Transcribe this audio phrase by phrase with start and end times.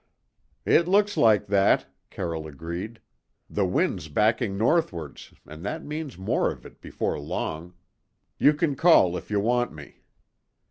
[0.65, 2.99] "It looks like that," Carroll agreed.
[3.47, 7.75] "The wind's backing northwards, and that means more of it before long.
[8.39, 10.01] You can call if you want me."